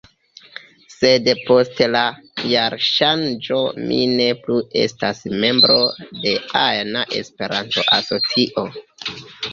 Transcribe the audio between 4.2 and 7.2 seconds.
ne plu estas membro de ajna